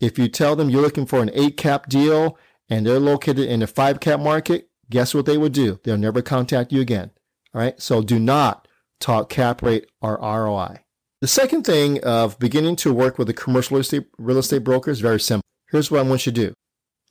If 0.01 0.19
you 0.19 0.29
tell 0.29 0.55
them 0.55 0.71
you're 0.71 0.83
looking 0.83 1.07
for 1.07 1.23
an 1.23 1.31
eight 1.35 1.57
cap 1.57 1.89
deal 1.89 2.39
and 2.69 2.87
they're 2.87 3.01
located 3.01 3.49
in 3.49 3.63
a 3.63 3.67
five 3.67 4.01
cap 4.01 4.21
market, 4.21 4.69
guess 4.91 5.15
what 5.15 5.27
they 5.27 5.39
would 5.39 5.53
do? 5.53 5.81
They'll 5.83 5.97
never 5.97 6.23
contact 6.23 6.73
you 6.73 6.81
again. 6.81 7.11
All 7.55 7.61
right. 7.61 7.81
So 7.81 8.03
do 8.03 8.19
not 8.19 8.69
talk 9.01 9.29
cap 9.29 9.63
rate 9.63 9.87
or 10.01 10.19
ROI. 10.21 10.81
The 11.21 11.29
second 11.29 11.65
thing 11.65 12.03
of 12.05 12.39
beginning 12.39 12.77
to 12.77 12.93
work 12.93 13.19
with 13.19 13.29
a 13.31 13.33
commercial 13.33 13.81
real 14.19 14.39
estate 14.39 14.59
broker 14.59 14.91
is 14.91 15.01
very 15.01 15.19
simple. 15.19 15.43
Here's 15.71 15.91
what 15.91 16.01
I 16.01 16.03
want 16.03 16.27
you 16.27 16.33
to 16.33 16.47
do. 16.49 16.55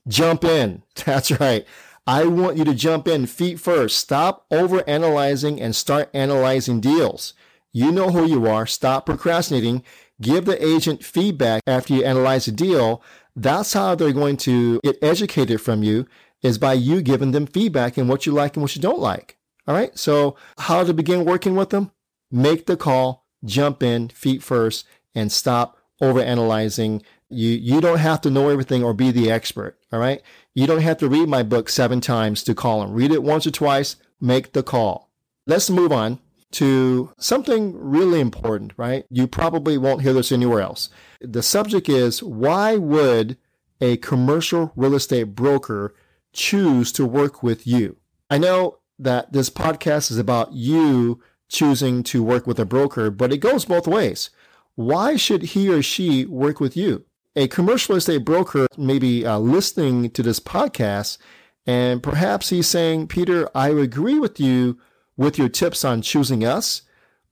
Jump 0.08 0.44
in. 0.44 0.84
That's 1.06 1.32
right. 1.40 1.66
I 2.08 2.26
want 2.26 2.58
you 2.58 2.64
to 2.66 2.76
jump 2.76 3.08
in 3.08 3.26
feet 3.26 3.60
first. 3.60 3.98
Stop 3.98 4.46
over 4.52 4.88
analyzing 4.88 5.60
and 5.60 5.76
start 5.76 6.10
analyzing 6.14 6.80
deals. 6.80 7.34
You 7.74 7.92
know 7.92 8.12
who 8.12 8.26
you 8.26 8.48
are. 8.48 8.68
Stop 8.68 9.08
procrastinating. 9.08 9.84
Give 10.22 10.46
the 10.46 10.64
agent 10.64 11.04
feedback 11.04 11.64
after 11.66 11.96
you 11.96 12.04
analyze 12.04 12.48
a 12.48 12.52
deal. 12.52 13.02
That's 13.36 13.74
how 13.74 13.96
they're 13.96 14.14
going 14.14 14.38
to 14.38 14.80
get 14.84 14.98
educated 15.02 15.62
from 15.62 15.84
you 15.84 16.06
is 16.44 16.58
by 16.60 16.74
you 16.74 17.02
giving 17.02 17.32
them 17.32 17.48
feedback 17.48 17.98
and 17.98 18.08
what 18.08 18.26
you 18.26 18.32
like 18.32 18.56
and 18.56 18.62
what 18.62 18.76
you 18.76 18.82
don't 18.82 19.00
like. 19.00 19.38
All 19.68 19.74
right. 19.74 19.98
So 19.98 20.36
how 20.60 20.84
to 20.84 20.94
begin 20.94 21.26
working 21.26 21.56
with 21.56 21.72
them? 21.72 21.92
Make 22.32 22.68
the 22.68 22.78
call, 22.78 23.26
jump 23.44 23.82
in 23.82 24.10
feet 24.10 24.44
first 24.44 24.86
and 25.16 25.32
stop 25.32 25.78
over 26.00 26.22
analyzing. 26.22 27.02
You, 27.30 27.50
you 27.50 27.82
don't 27.82 28.00
have 28.00 28.22
to 28.22 28.30
know 28.30 28.50
everything 28.50 28.84
or 28.84 28.94
be 28.94 29.12
the 29.12 29.32
expert. 29.32 29.78
All 29.92 30.00
right. 30.00 30.22
You 30.54 30.68
don't 30.68 30.82
have 30.82 30.98
to 31.00 31.10
read 31.10 31.28
my 31.28 31.44
book 31.44 31.70
seven 31.70 32.02
times 32.02 32.44
to 32.44 32.56
call 32.56 32.84
him. 32.84 32.94
Read 32.94 33.12
it 33.12 33.24
once 33.24 33.48
or 33.48 33.52
twice, 33.52 33.96
make 34.22 34.54
the 34.54 34.64
call. 34.64 35.12
Let's 35.48 35.70
move 35.70 35.92
on 35.92 36.20
to 36.52 37.14
something 37.18 37.76
really 37.78 38.22
important, 38.22 38.74
right? 38.78 39.06
You 39.10 39.28
probably 39.28 39.78
won't 39.78 40.02
hear 40.02 40.14
this 40.14 40.32
anywhere 40.32 40.62
else. 40.62 40.90
The 41.20 41.44
subject 41.44 41.90
is 41.90 42.24
why 42.24 42.78
would 42.78 43.38
a 43.82 43.98
commercial 43.98 44.72
real 44.76 44.96
estate 44.96 45.36
broker 45.36 45.94
choose 46.34 46.92
to 46.94 47.06
work 47.06 47.44
with 47.44 47.68
you? 47.68 47.98
I 48.30 48.38
know 48.38 48.80
that 48.98 49.34
this 49.34 49.50
podcast 49.50 50.12
is 50.12 50.18
about 50.18 50.54
you 50.54 51.22
choosing 51.50 52.04
to 52.04 52.24
work 52.24 52.48
with 52.48 52.60
a 52.60 52.66
broker, 52.66 53.12
but 53.12 53.34
it 53.34 53.38
goes 53.38 53.66
both 53.66 53.88
ways. 53.88 54.30
Why 54.76 55.16
should 55.16 55.44
he 55.44 55.70
or 55.70 55.82
she 55.82 56.26
work 56.26 56.60
with 56.60 56.78
you? 56.78 57.06
A 57.36 57.48
commercial 57.48 57.94
real 57.94 57.98
estate 57.98 58.26
broker 58.26 58.68
may 58.78 59.00
be 59.00 59.26
uh, 59.26 59.38
listening 59.40 60.10
to 60.12 60.24
this 60.24 60.40
podcast 60.40 61.18
and 61.66 62.04
perhaps 62.04 62.50
he's 62.50 62.68
saying, 62.68 63.08
Peter, 63.08 63.50
I 63.56 63.70
agree 63.70 64.20
with 64.20 64.40
you 64.40 64.78
with 65.18 65.38
your 65.38 65.50
tips 65.50 65.84
on 65.84 66.02
choosing 66.02 66.46
us, 66.46 66.84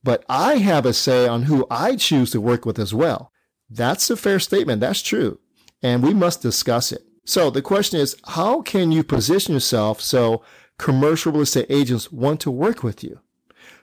but 0.02 0.24
I 0.28 0.56
have 0.56 0.86
a 0.86 0.92
say 0.92 1.28
on 1.28 1.44
who 1.44 1.66
I 1.70 1.96
choose 1.96 2.32
to 2.32 2.40
work 2.40 2.66
with 2.66 2.78
as 2.78 2.92
well. 2.92 3.30
That's 3.70 4.10
a 4.10 4.16
fair 4.16 4.40
statement. 4.40 4.80
That's 4.80 5.02
true. 5.02 5.38
And 5.82 6.02
we 6.02 6.14
must 6.14 6.42
discuss 6.42 6.92
it. 6.92 7.04
So 7.24 7.50
the 7.50 7.62
question 7.62 8.00
is, 8.00 8.16
how 8.26 8.62
can 8.62 8.92
you 8.92 9.04
position 9.04 9.54
yourself 9.54 10.00
so 10.00 10.42
commercial 10.78 11.32
real 11.32 11.42
estate 11.42 11.66
agents 11.68 12.12
want 12.12 12.40
to 12.40 12.50
work 12.50 12.82
with 12.82 13.04
you? 13.04 13.20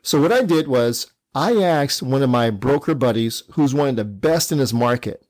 So 0.01 0.21
what 0.21 0.31
I 0.31 0.43
did 0.43 0.67
was 0.67 1.11
I 1.33 1.61
asked 1.61 2.03
one 2.03 2.21
of 2.21 2.29
my 2.29 2.49
broker 2.49 2.93
buddies 2.93 3.43
who's 3.53 3.73
one 3.73 3.89
of 3.89 3.95
the 3.95 4.05
best 4.05 4.51
in 4.51 4.59
his 4.59 4.73
market 4.73 5.25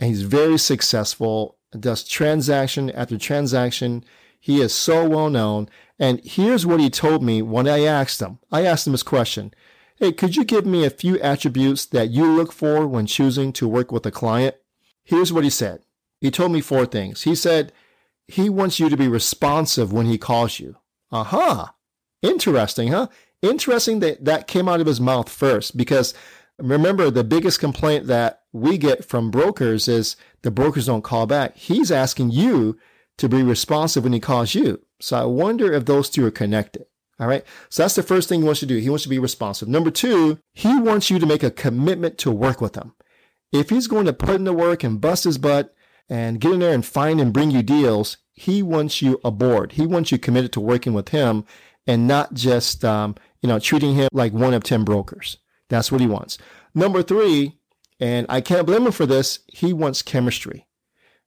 and 0.00 0.08
he's 0.08 0.22
very 0.22 0.58
successful, 0.58 1.58
does 1.78 2.02
transaction 2.02 2.90
after 2.90 3.18
transaction. 3.18 4.04
He 4.40 4.60
is 4.60 4.74
so 4.74 5.06
well 5.08 5.28
known. 5.28 5.68
And 5.98 6.20
here's 6.24 6.64
what 6.64 6.80
he 6.80 6.88
told 6.88 7.22
me 7.22 7.42
when 7.42 7.68
I 7.68 7.84
asked 7.84 8.20
him. 8.20 8.38
I 8.50 8.64
asked 8.64 8.86
him 8.86 8.92
this 8.92 9.02
question. 9.02 9.52
Hey, 9.96 10.12
could 10.12 10.34
you 10.34 10.44
give 10.44 10.64
me 10.64 10.84
a 10.84 10.90
few 10.90 11.20
attributes 11.20 11.84
that 11.86 12.10
you 12.10 12.24
look 12.24 12.52
for 12.52 12.86
when 12.86 13.04
choosing 13.04 13.52
to 13.52 13.68
work 13.68 13.92
with 13.92 14.06
a 14.06 14.10
client? 14.10 14.56
Here's 15.04 15.32
what 15.32 15.44
he 15.44 15.50
said. 15.50 15.82
He 16.20 16.30
told 16.30 16.52
me 16.52 16.62
four 16.62 16.86
things. 16.86 17.22
He 17.22 17.34
said, 17.34 17.72
he 18.26 18.48
wants 18.48 18.80
you 18.80 18.88
to 18.88 18.96
be 18.96 19.08
responsive 19.08 19.92
when 19.92 20.06
he 20.06 20.16
calls 20.16 20.58
you. 20.58 20.76
Aha. 21.12 21.36
Uh-huh. 21.36 21.66
Interesting, 22.22 22.88
huh? 22.88 23.08
Interesting 23.42 24.00
that 24.00 24.24
that 24.24 24.46
came 24.46 24.68
out 24.68 24.80
of 24.80 24.86
his 24.86 25.00
mouth 25.00 25.28
first 25.28 25.76
because 25.76 26.14
Remember, 26.60 27.10
the 27.10 27.24
biggest 27.24 27.60
complaint 27.60 28.06
that 28.06 28.42
we 28.52 28.78
get 28.78 29.04
from 29.04 29.30
brokers 29.30 29.88
is 29.88 30.16
the 30.42 30.50
brokers 30.50 30.86
don't 30.86 31.02
call 31.02 31.26
back. 31.26 31.56
He's 31.56 31.90
asking 31.90 32.30
you 32.30 32.78
to 33.18 33.28
be 33.28 33.42
responsive 33.42 34.04
when 34.04 34.12
he 34.12 34.20
calls 34.20 34.54
you. 34.54 34.80
So 35.00 35.16
I 35.16 35.24
wonder 35.24 35.72
if 35.72 35.84
those 35.84 36.10
two 36.10 36.26
are 36.26 36.30
connected. 36.30 36.86
All 37.18 37.26
right. 37.26 37.44
So 37.68 37.82
that's 37.82 37.94
the 37.94 38.02
first 38.02 38.28
thing 38.28 38.40
he 38.40 38.46
wants 38.46 38.60
to 38.60 38.66
do. 38.66 38.78
He 38.78 38.88
wants 38.88 39.02
to 39.02 39.10
be 39.10 39.18
responsive. 39.18 39.68
Number 39.68 39.90
two, 39.90 40.38
he 40.54 40.78
wants 40.78 41.10
you 41.10 41.18
to 41.18 41.26
make 41.26 41.42
a 41.42 41.50
commitment 41.50 42.16
to 42.18 42.30
work 42.30 42.60
with 42.60 42.76
him. 42.76 42.94
If 43.52 43.68
he's 43.68 43.88
going 43.88 44.06
to 44.06 44.12
put 44.12 44.36
in 44.36 44.44
the 44.44 44.54
work 44.54 44.82
and 44.82 45.00
bust 45.00 45.24
his 45.24 45.36
butt 45.36 45.74
and 46.08 46.40
get 46.40 46.52
in 46.52 46.60
there 46.60 46.72
and 46.72 46.84
find 46.84 47.20
and 47.20 47.32
bring 47.32 47.50
you 47.50 47.62
deals, 47.62 48.16
he 48.32 48.62
wants 48.62 49.02
you 49.02 49.20
aboard. 49.22 49.72
He 49.72 49.86
wants 49.86 50.10
you 50.10 50.18
committed 50.18 50.52
to 50.54 50.60
working 50.60 50.94
with 50.94 51.10
him 51.10 51.44
and 51.86 52.08
not 52.08 52.32
just, 52.32 52.84
um, 52.84 53.16
you 53.42 53.48
know, 53.48 53.58
treating 53.58 53.94
him 53.94 54.08
like 54.12 54.32
one 54.32 54.54
of 54.54 54.64
10 54.64 54.84
brokers. 54.84 55.36
That's 55.70 55.90
what 55.90 56.02
he 56.02 56.06
wants. 56.06 56.36
Number 56.74 57.02
three, 57.02 57.58
and 57.98 58.26
I 58.28 58.42
can't 58.42 58.66
blame 58.66 58.86
him 58.86 58.92
for 58.92 59.06
this, 59.06 59.38
he 59.46 59.72
wants 59.72 60.02
chemistry. 60.02 60.66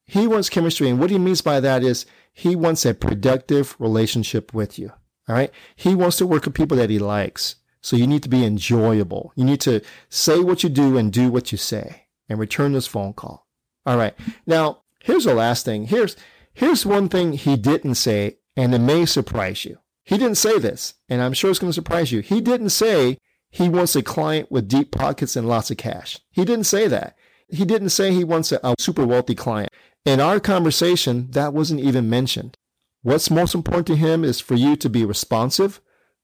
He 0.05 0.27
wants 0.27 0.49
chemistry. 0.49 0.89
And 0.89 0.99
what 0.99 1.09
he 1.09 1.17
means 1.17 1.41
by 1.41 1.59
that 1.61 1.83
is 1.83 2.05
he 2.33 2.55
wants 2.55 2.85
a 2.85 2.93
productive 2.93 3.75
relationship 3.79 4.53
with 4.53 4.77
you. 4.77 4.91
All 5.27 5.35
right. 5.35 5.51
He 5.75 5.95
wants 5.95 6.17
to 6.17 6.27
work 6.27 6.45
with 6.45 6.53
people 6.53 6.77
that 6.77 6.89
he 6.89 6.99
likes. 6.99 7.55
So 7.81 7.95
you 7.95 8.07
need 8.07 8.23
to 8.23 8.29
be 8.29 8.45
enjoyable. 8.45 9.31
You 9.35 9.45
need 9.45 9.61
to 9.61 9.81
say 10.09 10.39
what 10.39 10.63
you 10.63 10.69
do 10.69 10.97
and 10.97 11.11
do 11.11 11.31
what 11.31 11.51
you 11.51 11.57
say 11.57 12.07
and 12.27 12.39
return 12.39 12.73
this 12.73 12.87
phone 12.87 13.13
call. 13.13 13.47
All 13.85 13.97
right. 13.97 14.13
Now, 14.45 14.83
here's 14.99 15.25
the 15.25 15.33
last 15.33 15.65
thing. 15.65 15.87
Here's, 15.87 16.15
here's 16.53 16.85
one 16.85 17.09
thing 17.09 17.33
he 17.33 17.55
didn't 17.55 17.95
say, 17.95 18.37
and 18.55 18.73
it 18.73 18.79
may 18.79 19.05
surprise 19.05 19.65
you. 19.65 19.77
He 20.03 20.17
didn't 20.17 20.35
say 20.35 20.59
this, 20.59 20.95
and 21.07 21.21
I'm 21.21 21.33
sure 21.33 21.49
it's 21.49 21.59
going 21.59 21.69
to 21.69 21.75
surprise 21.75 22.11
you. 22.11 22.19
He 22.19 22.41
didn't 22.41 22.69
say 22.71 23.17
he 23.53 23.69
wants 23.69 23.95
a 23.95 24.01
client 24.01 24.51
with 24.51 24.67
deep 24.67 24.89
pockets 24.89 25.35
and 25.35 25.47
lots 25.47 25.69
of 25.69 25.77
cash. 25.77 26.19
He 26.31 26.43
didn't 26.43 26.65
say 26.65 26.87
that. 26.87 27.15
He 27.47 27.65
didn't 27.65 27.89
say 27.89 28.11
he 28.11 28.23
wants 28.23 28.51
a, 28.51 28.59
a 28.63 28.73
super 28.79 29.05
wealthy 29.05 29.35
client. 29.35 29.71
In 30.05 30.19
our 30.19 30.39
conversation, 30.39 31.29
that 31.31 31.53
wasn't 31.53 31.81
even 31.81 32.09
mentioned. 32.09 32.57
What's 33.03 33.29
most 33.29 33.53
important 33.53 33.85
to 33.87 33.95
him 33.95 34.23
is 34.23 34.39
for 34.39 34.55
you 34.55 34.75
to 34.77 34.89
be 34.89 35.05
responsive, 35.05 35.81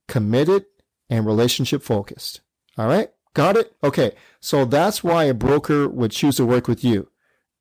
committed, 0.08 0.66
and 1.08 1.24
relationship 1.24 1.84
focused. 1.84 2.42
All 2.80 2.88
right? 2.88 3.12
Got 3.36 3.58
it? 3.58 3.76
Okay. 3.84 4.14
So 4.40 4.66
that's 4.66 5.04
why 5.04 5.26
a 5.26 5.36
broker 5.36 5.88
would 5.88 6.10
choose 6.10 6.38
to 6.38 6.48
work 6.48 6.68
with 6.68 6.84
you. 6.84 7.10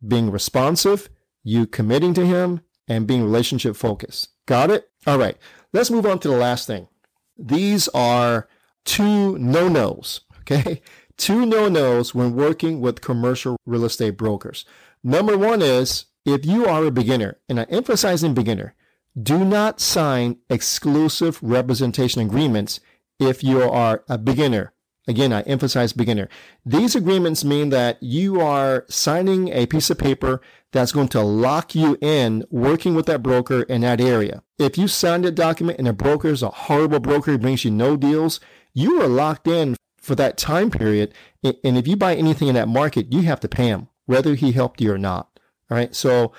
Being 0.06 0.30
responsive, 0.30 1.10
you 1.42 1.66
committing 1.66 2.14
to 2.14 2.24
him, 2.24 2.62
and 2.88 3.06
being 3.06 3.22
relationship 3.22 3.76
focused. 3.76 4.30
Got 4.46 4.70
it? 4.70 4.88
All 5.06 5.18
right. 5.18 5.36
Let's 5.74 5.90
move 5.90 6.06
on 6.06 6.20
to 6.20 6.28
the 6.28 6.36
last 6.38 6.66
thing. 6.66 6.88
These 7.36 7.88
are 7.88 8.48
two 8.84 9.38
no-nos. 9.38 10.22
Okay. 10.40 10.80
Two 11.18 11.44
no-nos 11.44 12.14
when 12.14 12.36
working 12.36 12.80
with 12.80 13.00
commercial 13.00 13.56
real 13.66 13.84
estate 13.84 14.16
brokers. 14.16 14.64
Number 15.02 15.36
one 15.36 15.62
is 15.62 16.04
if 16.24 16.46
you 16.46 16.66
are 16.66 16.84
a 16.84 16.92
beginner, 16.92 17.38
and 17.48 17.58
I 17.58 17.64
emphasize 17.64 18.22
in 18.22 18.34
beginner, 18.34 18.74
do 19.20 19.44
not 19.44 19.80
sign 19.80 20.36
exclusive 20.48 21.42
representation 21.42 22.22
agreements 22.22 22.78
if 23.18 23.42
you 23.42 23.62
are 23.62 24.04
a 24.08 24.16
beginner. 24.16 24.72
Again, 25.08 25.32
I 25.32 25.40
emphasize 25.42 25.92
beginner. 25.94 26.28
These 26.66 26.94
agreements 26.94 27.42
mean 27.42 27.70
that 27.70 28.00
you 28.02 28.40
are 28.40 28.84
signing 28.88 29.48
a 29.48 29.66
piece 29.66 29.88
of 29.90 29.98
paper 29.98 30.40
that's 30.72 30.92
going 30.92 31.08
to 31.08 31.22
lock 31.22 31.74
you 31.74 31.96
in 32.00 32.44
working 32.50 32.94
with 32.94 33.06
that 33.06 33.22
broker 33.22 33.62
in 33.62 33.80
that 33.80 34.00
area. 34.00 34.42
If 34.58 34.76
you 34.76 34.88
sign 34.88 35.22
that 35.22 35.34
document 35.34 35.78
and 35.78 35.88
a 35.88 35.92
broker 35.92 36.28
is 36.28 36.42
a 36.42 36.50
horrible 36.50 37.00
broker, 37.00 37.38
brings 37.38 37.64
you 37.64 37.70
no 37.70 37.96
deals, 37.96 38.40
you 38.74 39.00
are 39.00 39.08
locked 39.08 39.48
in 39.48 39.76
for 39.96 40.14
that 40.16 40.36
time 40.36 40.70
period. 40.70 41.14
And 41.42 41.78
if 41.78 41.88
you 41.88 41.96
buy 41.96 42.16
anything 42.16 42.48
in 42.48 42.54
that 42.54 42.68
market, 42.68 43.12
you 43.12 43.22
have 43.22 43.40
to 43.40 43.48
pay 43.48 43.68
him, 43.68 43.88
whether 44.06 44.34
he 44.34 44.52
helped 44.52 44.80
you 44.80 44.92
or 44.92 44.98
not. 44.98 45.40
All 45.70 45.76
right. 45.76 45.94
So 45.94 46.32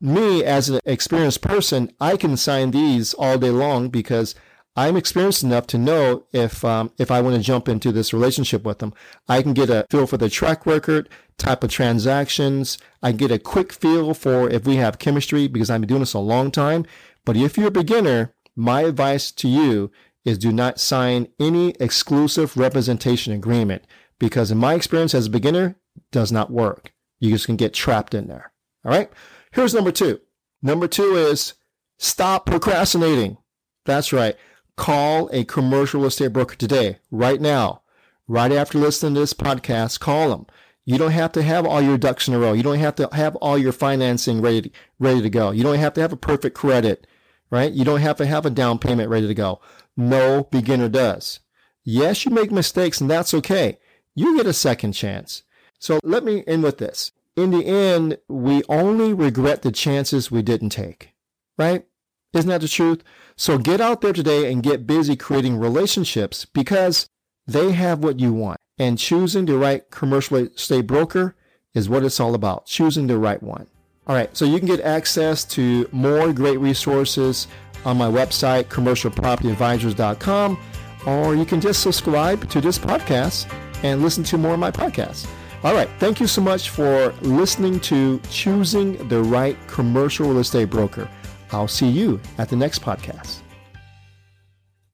me 0.00 0.44
as 0.44 0.68
an 0.68 0.80
experienced 0.84 1.42
person, 1.42 1.92
I 2.00 2.16
can 2.16 2.36
sign 2.36 2.70
these 2.70 3.14
all 3.14 3.38
day 3.38 3.50
long 3.50 3.88
because 3.88 4.34
I'm 4.78 4.96
experienced 4.96 5.42
enough 5.42 5.66
to 5.68 5.76
know 5.76 6.22
if 6.32 6.64
um, 6.64 6.92
if 6.98 7.10
I 7.10 7.20
want 7.20 7.34
to 7.34 7.42
jump 7.42 7.68
into 7.68 7.90
this 7.90 8.12
relationship 8.12 8.62
with 8.62 8.78
them. 8.78 8.94
I 9.28 9.42
can 9.42 9.52
get 9.52 9.70
a 9.70 9.84
feel 9.90 10.06
for 10.06 10.18
the 10.18 10.30
track 10.30 10.66
record, 10.66 11.08
type 11.36 11.64
of 11.64 11.72
transactions. 11.72 12.78
I 13.02 13.10
get 13.10 13.32
a 13.32 13.40
quick 13.40 13.72
feel 13.72 14.14
for 14.14 14.48
if 14.48 14.66
we 14.68 14.76
have 14.76 15.00
chemistry 15.00 15.48
because 15.48 15.68
I've 15.68 15.80
been 15.80 15.88
doing 15.88 16.02
this 16.02 16.14
a 16.14 16.20
long 16.20 16.52
time. 16.52 16.86
But 17.24 17.36
if 17.36 17.58
you're 17.58 17.66
a 17.66 17.72
beginner, 17.72 18.32
my 18.54 18.82
advice 18.82 19.32
to 19.32 19.48
you 19.48 19.90
is 20.24 20.38
do 20.38 20.52
not 20.52 20.78
sign 20.78 21.26
any 21.40 21.70
exclusive 21.80 22.56
representation 22.56 23.32
agreement 23.32 23.82
because 24.20 24.52
in 24.52 24.58
my 24.58 24.74
experience 24.74 25.12
as 25.12 25.26
a 25.26 25.30
beginner, 25.30 25.74
does 26.12 26.30
not 26.30 26.52
work. 26.52 26.92
You 27.18 27.32
just 27.32 27.46
can 27.46 27.56
get 27.56 27.74
trapped 27.74 28.14
in 28.14 28.28
there. 28.28 28.52
All 28.84 28.92
right. 28.92 29.10
Here's 29.50 29.74
number 29.74 29.90
two. 29.90 30.20
Number 30.62 30.86
two 30.86 31.16
is 31.16 31.54
stop 31.98 32.46
procrastinating. 32.46 33.38
That's 33.84 34.12
right. 34.12 34.36
Call 34.78 35.28
a 35.32 35.44
commercial 35.44 36.00
real 36.00 36.08
estate 36.08 36.32
broker 36.32 36.54
today, 36.54 37.00
right 37.10 37.40
now, 37.40 37.82
right 38.26 38.50
after 38.50 38.78
listening 38.78 39.14
to 39.14 39.20
this 39.20 39.34
podcast. 39.34 40.00
Call 40.00 40.30
them. 40.30 40.46
You 40.86 40.96
don't 40.96 41.10
have 41.10 41.32
to 41.32 41.42
have 41.42 41.66
all 41.66 41.82
your 41.82 41.98
ducks 41.98 42.28
in 42.28 42.32
a 42.32 42.38
row. 42.38 42.54
You 42.54 42.62
don't 42.62 42.78
have 42.78 42.94
to 42.94 43.10
have 43.12 43.36
all 43.36 43.58
your 43.58 43.72
financing 43.72 44.40
ready, 44.40 44.72
ready 44.98 45.20
to 45.20 45.28
go. 45.28 45.50
You 45.50 45.62
don't 45.62 45.76
have 45.76 45.92
to 45.94 46.00
have 46.00 46.14
a 46.14 46.16
perfect 46.16 46.56
credit, 46.56 47.06
right? 47.50 47.70
You 47.70 47.84
don't 47.84 48.00
have 48.00 48.16
to 48.16 48.26
have 48.26 48.46
a 48.46 48.50
down 48.50 48.78
payment 48.78 49.10
ready 49.10 49.26
to 49.26 49.34
go. 49.34 49.60
No 49.98 50.44
beginner 50.44 50.88
does. 50.88 51.40
Yes, 51.84 52.24
you 52.24 52.30
make 52.30 52.50
mistakes 52.50 53.02
and 53.02 53.10
that's 53.10 53.34
okay. 53.34 53.78
You 54.14 54.38
get 54.38 54.46
a 54.46 54.54
second 54.54 54.92
chance. 54.92 55.42
So 55.78 56.00
let 56.02 56.24
me 56.24 56.42
end 56.46 56.62
with 56.62 56.78
this 56.78 57.12
in 57.38 57.52
the 57.52 57.64
end, 57.64 58.18
we 58.26 58.62
only 58.68 59.14
regret 59.14 59.62
the 59.62 59.70
chances 59.70 60.30
we 60.30 60.42
didn't 60.42 60.70
take, 60.70 61.14
right? 61.56 61.86
Isn't 62.32 62.50
that 62.50 62.60
the 62.60 62.68
truth? 62.68 63.02
So 63.36 63.58
get 63.58 63.80
out 63.80 64.00
there 64.00 64.12
today 64.12 64.50
and 64.50 64.62
get 64.62 64.86
busy 64.86 65.16
creating 65.16 65.58
relationships 65.58 66.44
because 66.44 67.06
they 67.46 67.72
have 67.72 68.00
what 68.00 68.20
you 68.20 68.32
want. 68.32 68.58
And 68.78 68.98
choosing 68.98 69.46
the 69.46 69.56
right 69.56 69.90
commercial 69.90 70.38
real 70.38 70.48
estate 70.48 70.86
broker 70.86 71.34
is 71.74 71.88
what 71.88 72.04
it's 72.04 72.20
all 72.20 72.34
about, 72.34 72.66
choosing 72.66 73.06
the 73.06 73.18
right 73.18 73.42
one. 73.42 73.66
All 74.06 74.14
right, 74.14 74.34
so 74.36 74.44
you 74.44 74.58
can 74.58 74.68
get 74.68 74.80
access 74.80 75.44
to 75.46 75.88
more 75.92 76.32
great 76.32 76.58
resources 76.58 77.46
on 77.84 77.96
my 77.96 78.08
website, 78.08 78.64
commercialpropertyadvisors.com, 78.64 80.58
or 81.06 81.34
you 81.34 81.44
can 81.44 81.60
just 81.60 81.82
subscribe 81.82 82.48
to 82.50 82.60
this 82.60 82.78
podcast 82.78 83.52
and 83.82 84.02
listen 84.02 84.24
to 84.24 84.38
more 84.38 84.54
of 84.54 84.60
my 84.60 84.70
podcasts. 84.70 85.28
All 85.64 85.74
right. 85.74 85.88
Thank 85.98 86.20
you 86.20 86.26
so 86.26 86.40
much 86.40 86.70
for 86.70 87.12
listening 87.20 87.80
to 87.80 88.20
Choosing 88.30 89.08
the 89.08 89.22
Right 89.22 89.56
Commercial 89.66 90.28
Real 90.28 90.38
Estate 90.38 90.70
Broker. 90.70 91.08
I'll 91.50 91.68
see 91.68 91.88
you 91.88 92.20
at 92.38 92.48
the 92.48 92.56
next 92.56 92.82
podcast. 92.82 93.40